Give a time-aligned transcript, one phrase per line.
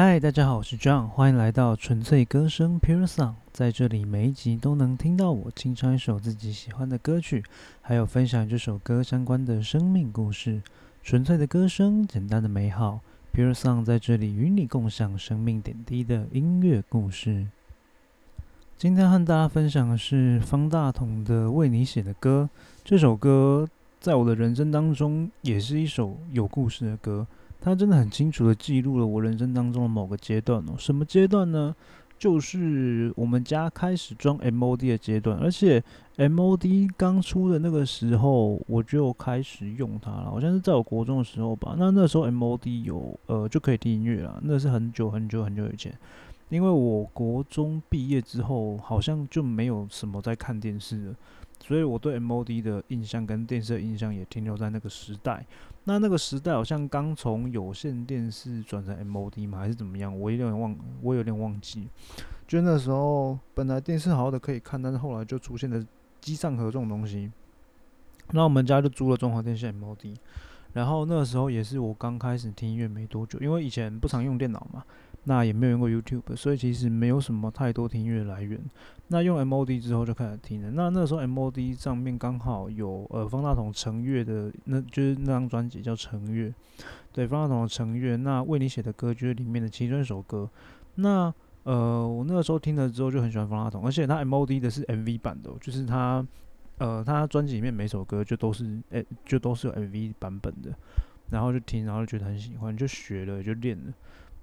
[0.00, 3.34] 嗨，大家好，我是 John，欢迎来到纯粹歌声 Pure Song。
[3.52, 7.42] 在这里，每一集都能听到我清唱一首自己喜欢的歌曲，
[7.82, 10.62] 还有分享这首歌相关的生命故事。
[11.02, 13.00] 纯粹的歌声，简单的美好
[13.34, 17.48] ，Pure Song 在这里与你共享生命点滴的音乐故事。
[18.76, 22.48] 今天和大家分享的是方大同的《为你写的歌》。
[22.84, 23.68] 这首歌
[23.98, 27.26] 在我的人生当中，也是一首有故事的歌。
[27.60, 30.74] 它真的很清楚的记录了我人生当中的某个阶段哦。
[30.78, 31.74] 什么阶段呢？
[32.18, 35.80] 就是我们家开始装 MOD 的阶段，而且
[36.16, 40.24] MOD 刚出的那个时候，我就开始用它了。
[40.24, 41.76] 好像是在我国中的时候吧。
[41.78, 45.96] 那那时候 MOD 有呃就可以听音乐了，那是很久很久很久以前。
[46.48, 51.14] 因为我国中毕业之后，好像就没有什么在看电视了，
[51.68, 55.44] 所以我对 MOD 的印象跟电视的印象也停留在那个时代。
[55.84, 60.18] 那那个时代好像刚从有线电视转成 MOD 嘛，还是怎么样？
[60.18, 61.86] 我有点忘，我有点忘记。
[62.46, 65.84] 就那时候本来电视好好的可以看，但是后来就出现了
[66.22, 67.30] 机上盒这种东西。
[68.30, 70.16] 那我们家就租了中华电信 MOD，
[70.72, 74.82] 然后那个时候也是我刚开始听音乐没多久，因为以前不常用电脑嘛。
[75.24, 78.58] 那也没有用过 YouTube，所以其实没有什么太多听音乐来源。
[79.08, 80.70] 那用 MOD 之后就开始听了。
[80.70, 86.52] 那那时候 MOD 上面刚好有呃方大同成月的，那就是那张专辑叫成月，
[87.12, 88.16] 对方大同的成月。
[88.16, 90.48] 那为你写的歌就是里面的其中一首歌。
[90.96, 96.26] 那呃我那个时候听了之后就很喜欢方大同，而且他 MOD 的是 MV 版的，就是他
[96.78, 100.70] 呃他专辑里面每首歌就都是诶就都是有 MV 版本的，
[101.30, 103.92] 然后就听，然后就觉得很喜欢，就学了就练了。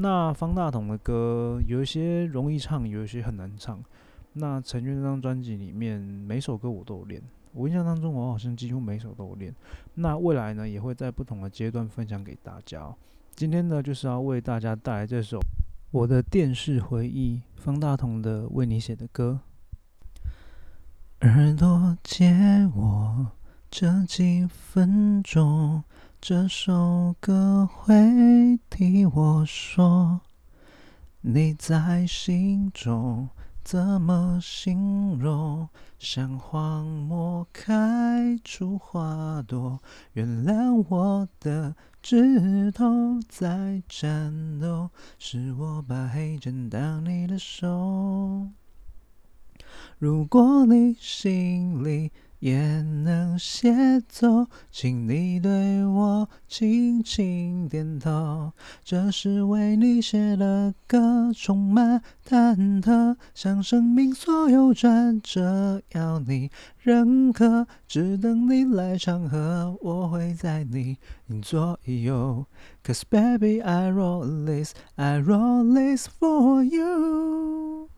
[0.00, 3.78] 那方大同的歌有一些容易唱，有一些很难唱。
[4.32, 7.22] 那陈月那张专辑里面，每首歌我都有练。
[7.52, 9.54] 我印象当中，我好像几乎每首都有练。
[9.94, 12.94] 那未来呢，也会在不同的阶段分享给大家。
[13.34, 15.38] 今天呢，就是要为大家带来这首
[15.90, 19.40] 《我的电视回忆》，方大同的为你写的歌。
[21.20, 22.32] 耳朵借
[22.74, 23.32] 我
[23.70, 25.84] 这几分钟。
[26.22, 30.20] 这首歌会替我说，
[31.22, 33.30] 你在心中
[33.64, 35.66] 怎么形容？
[35.98, 39.80] 像荒漠开出花朵，
[40.12, 48.46] 原谅我的指头在颤抖，是我把黑键当你的手。
[49.98, 52.12] 如果你心里。
[52.40, 58.52] 也能写作，请你对我轻轻点头。
[58.82, 70.96] 这是为你写的歌，充满忐忑，像生命所有转折，要你认可，只等你来唱和，我会在你
[71.42, 72.46] 左右。
[72.82, 77.90] Cause baby I wrote this, I wrote this for you。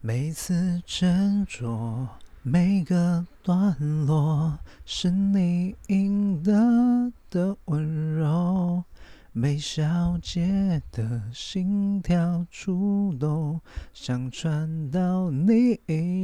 [0.00, 2.06] 每次斟酌。
[2.48, 3.76] 每个段
[4.06, 8.84] 落是你应得的温柔，
[9.32, 13.60] 每小节的心跳触动，
[13.92, 15.76] 想传到你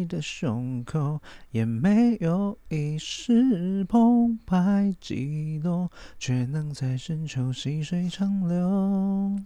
[0.05, 5.91] 的胸口，也没有一丝澎湃激动，
[6.21, 9.41] 却能在深秋细水长流。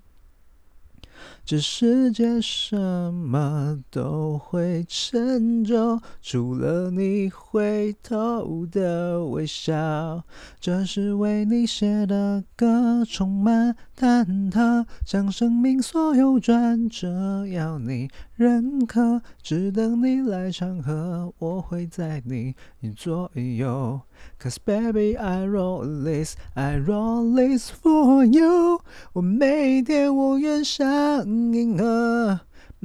[1.44, 2.76] 这世界什
[3.14, 10.24] 么都会成就，除了你回头的微笑。
[10.60, 22.54] 这是为你写的歌，充满忐忑，像生命所有转折，要你认可，只等你来唱和，我会在你
[22.94, 24.00] 左右。
[24.38, 28.80] Cause baby I wrote this, I wrote this for you。
[29.14, 32.40] 我每天我愿像银河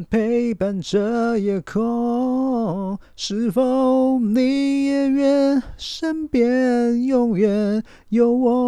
[0.09, 8.61] 陪伴着夜空，是否你也愿身边永远有我？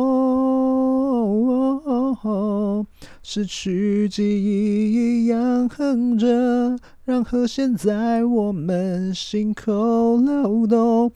[3.23, 6.77] 失去记忆一样哼着。
[7.05, 11.11] 让和弦在我们心口流动，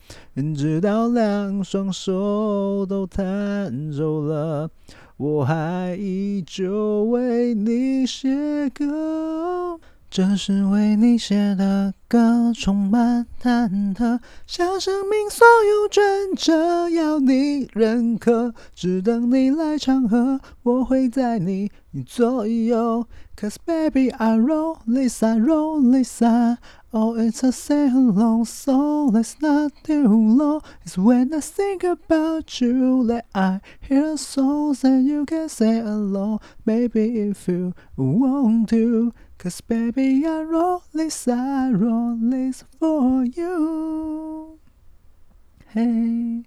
[0.54, 4.68] 直到两双手都弹走了，
[5.16, 9.77] 我还依旧为你写歌。
[10.18, 14.18] 这是为你写的歌，充满忐忑，
[14.48, 16.04] 像生命所有转
[16.34, 21.70] 折，要你认可，只等你来唱和，我会在你
[22.04, 23.06] 左右。
[23.36, 26.58] Cause baby I roll this I roll this I
[26.93, 30.61] Oh, it's a sing long song, let's not too long.
[30.83, 36.39] It's when I think about you that I hear songs and you can sing along.
[36.65, 44.59] Maybe if you want to, cause baby, I wrote this, I wrote this for you.
[45.69, 46.45] Hey.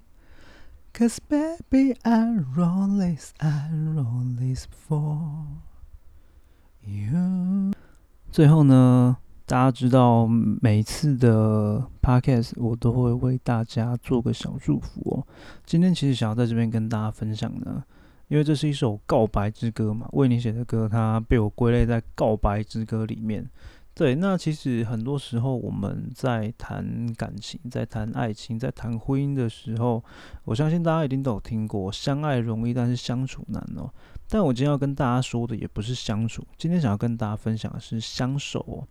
[0.97, 5.47] Cause baby, I wrote this, I wrote this for
[6.83, 7.75] you。
[8.33, 9.19] 最后呢，
[9.52, 10.26] 大家知道
[10.62, 15.28] 每次的 podcast 我都会为大家做个小祝福哦。
[15.66, 17.84] 今天其实想要在这边跟大家分享呢，
[18.30, 23.46] 因为这是一首告白之歌嘛，为你写的歌，它被我归类在告白之歌里面。
[23.94, 30.02] 对，那其实很多时候我们在谈感情、在谈爱情、在谈婚姻的时候，
[30.46, 33.92] 我相信大家一定都有听过“相爱容易，但是相处难”哦。
[34.30, 38.88] 但我今天要跟大家说的也不是相处，今天想要跟大家分享的是相守哦。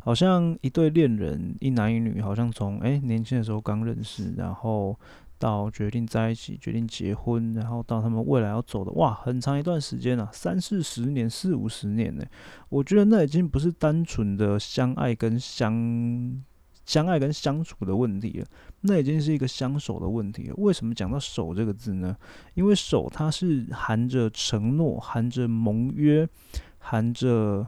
[0.00, 4.98] 好像一对恋人，一男一女，好像从诶年轻的时候刚认识，然后。
[5.40, 12.22] 到决定在一起，决定结婚，然后到他们未来要走的，哇，很长一段时间了，三四十年、四五十年呢。
[12.68, 16.44] 我觉得那已经不是单纯的相爱跟相
[16.84, 18.46] 相爱跟相处的问题了，
[18.82, 20.54] 那已经是一个相守的问题了。
[20.58, 22.14] 为什么讲到守这个字呢？
[22.52, 26.28] 因为守它是含着承诺、含着盟约、
[26.76, 27.66] 含着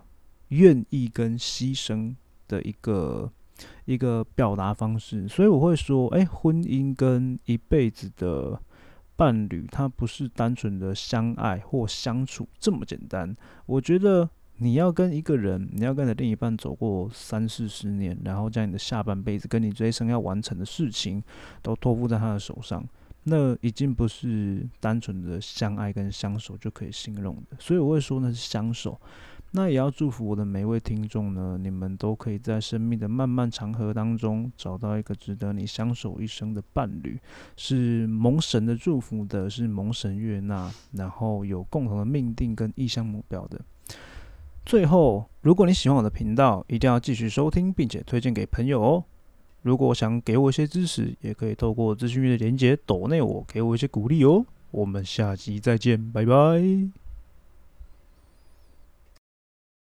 [0.49, 2.15] 愿意跟牺牲
[2.53, 3.31] 的一个。
[3.85, 8.61] 一个表达方式，所以我会说，哎，婚姻跟一辈子的
[9.15, 13.33] 伴侣，它不是单纯的相爱或相处这么简单。
[13.67, 21.23] 我觉得你要跟一个人，你要跟你的另一半走过三四十年，然后将你的下半辈子跟你这一生要完成的事情
[21.61, 22.85] 都托付在他的手上，
[23.25, 27.57] 那已经不是单纯的相爱跟相守就可以形容的。
[27.61, 28.99] 所以我会说那是相守。
[29.55, 37.21] 那也要祝福我的每位听众呢，你们都可以在生命的漫漫长河当中找到一个值得你相守一生的伴侣，
[37.57, 43.61] 是蒙神的祝福的，是蒙神悦纳，然后有共同的命定跟意向目标的。
[44.65, 49.05] 最后，如果你喜欢我的频道，一定要继续收听，并且推荐给朋友哦。
[49.61, 54.47] 如果想给我一些支持，也可以透过资讯页的连接抖内我，给我一些鼓励哦。
[54.71, 57.02] 我们下集再见，拜拜。